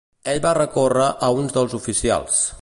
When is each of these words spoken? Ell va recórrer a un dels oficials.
Ell 0.31 0.39
va 0.45 0.53
recórrer 0.57 1.11
a 1.27 1.31
un 1.43 1.53
dels 1.59 1.77
oficials. 1.83 2.43